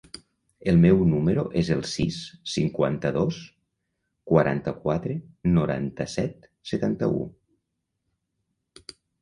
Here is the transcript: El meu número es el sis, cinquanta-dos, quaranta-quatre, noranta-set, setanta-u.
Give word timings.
El 0.71 0.77
meu 0.85 1.01
número 1.09 1.41
es 1.59 1.67
el 1.75 1.83
sis, 1.89 2.17
cinquanta-dos, 2.53 3.37
quaranta-quatre, 4.33 5.19
noranta-set, 5.59 6.51
setanta-u. 6.73 7.25